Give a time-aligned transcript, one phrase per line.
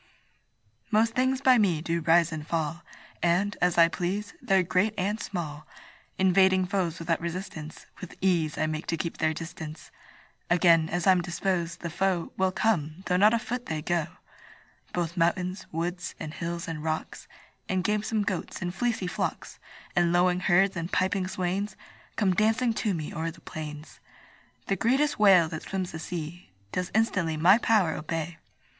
[0.89, 2.81] Most things by me do rise and fall,
[3.21, 5.67] And, as I please, they're great and small;
[6.17, 9.91] Invading foes without resistance, With ease I make to keep their distance:
[10.49, 14.07] Again, as I'm disposed, the foe Will come, though not a foot they go.
[14.91, 17.27] Both mountains, woods, and hills, and rocks
[17.69, 19.59] And gamesome goats, and fleecy flocks,
[19.95, 21.75] And lowing herds, and piping swains,
[22.15, 23.99] Come dancing to me o'er the plains.
[24.65, 28.39] The greatest whale that swims the sea Does instantly my power obey.